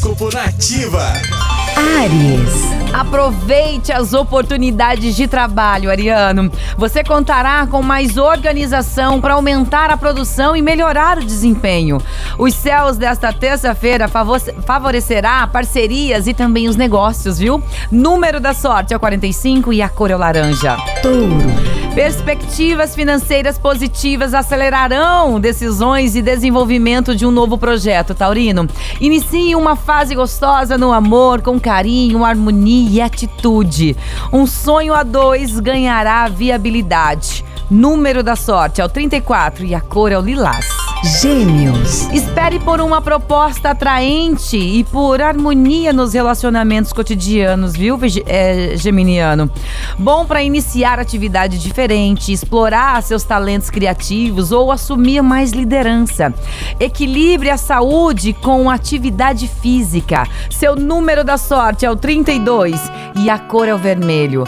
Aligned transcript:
Horóscopo 0.00 0.34
Nativa. 0.34 1.12
Ares. 1.76 2.70
Aproveite 2.92 3.92
as 3.92 4.14
oportunidades 4.14 5.14
de 5.14 5.28
trabalho, 5.28 5.90
Ariano. 5.90 6.50
Você 6.78 7.04
contará 7.04 7.66
com 7.66 7.82
mais 7.82 8.16
organização 8.16 9.20
para 9.20 9.34
aumentar 9.34 9.90
a 9.90 9.98
produção 9.98 10.56
e 10.56 10.62
melhorar 10.62 11.18
o 11.18 11.24
desempenho. 11.24 11.98
Os 12.38 12.54
céus 12.54 12.96
desta 12.96 13.30
terça-feira 13.30 14.08
favorecerá 14.08 15.46
parcerias 15.46 16.26
e 16.26 16.32
também 16.32 16.66
os 16.66 16.76
negócios, 16.76 17.38
viu? 17.38 17.62
Número 17.90 18.40
da 18.40 18.54
sorte 18.54 18.94
é 18.94 18.96
o 18.96 19.00
45 19.00 19.72
e 19.72 19.82
a 19.82 19.88
cor 19.88 20.10
é 20.10 20.16
o 20.16 20.18
laranja. 20.18 20.76
Touro. 21.02 21.79
Perspectivas 21.94 22.94
financeiras 22.94 23.58
positivas 23.58 24.32
acelerarão 24.32 25.40
decisões 25.40 26.14
e 26.14 26.22
desenvolvimento 26.22 27.16
de 27.16 27.26
um 27.26 27.32
novo 27.32 27.58
projeto, 27.58 28.14
Taurino. 28.14 28.68
Inicie 29.00 29.56
uma 29.56 29.74
fase 29.74 30.14
gostosa 30.14 30.78
no 30.78 30.92
amor, 30.92 31.42
com 31.42 31.58
carinho, 31.58 32.24
harmonia 32.24 32.90
e 32.90 33.00
atitude. 33.00 33.96
Um 34.32 34.46
sonho 34.46 34.94
a 34.94 35.02
dois 35.02 35.58
ganhará 35.58 36.28
viabilidade. 36.28 37.44
Número 37.68 38.22
da 38.22 38.36
sorte 38.36 38.80
é 38.80 38.84
o 38.84 38.88
34 38.88 39.64
e 39.64 39.74
a 39.74 39.80
cor 39.80 40.12
é 40.12 40.18
o 40.18 40.22
lilás. 40.22 40.89
Gêmeos. 41.02 42.10
Espere 42.12 42.58
por 42.58 42.78
uma 42.78 43.00
proposta 43.00 43.70
atraente 43.70 44.58
e 44.58 44.84
por 44.84 45.22
harmonia 45.22 45.94
nos 45.94 46.12
relacionamentos 46.12 46.92
cotidianos, 46.92 47.72
viu, 47.72 47.98
é, 48.26 48.76
Geminiano? 48.76 49.50
Bom 49.98 50.26
para 50.26 50.42
iniciar 50.42 50.98
atividade 50.98 51.58
diferente, 51.58 52.32
explorar 52.32 53.02
seus 53.02 53.22
talentos 53.22 53.70
criativos 53.70 54.52
ou 54.52 54.70
assumir 54.70 55.22
mais 55.22 55.52
liderança. 55.52 56.34
Equilibre 56.78 57.48
a 57.48 57.56
saúde 57.56 58.34
com 58.34 58.68
atividade 58.68 59.48
física. 59.48 60.28
Seu 60.50 60.76
número 60.76 61.24
da 61.24 61.38
sorte 61.38 61.86
é 61.86 61.90
o 61.90 61.96
32 61.96 62.78
e 63.16 63.30
a 63.30 63.38
cor 63.38 63.66
é 63.66 63.74
o 63.74 63.78
vermelho. 63.78 64.44